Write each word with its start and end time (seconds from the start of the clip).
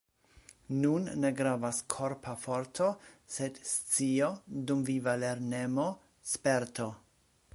Nun 0.75 1.03
ne 1.23 1.29
gravas 1.41 1.81
korpa 1.95 2.33
forto, 2.45 2.87
sed 3.35 3.61
scio, 3.73 4.31
dumviva 4.71 5.15
lernemo, 5.27 5.89
sperto. 6.33 6.89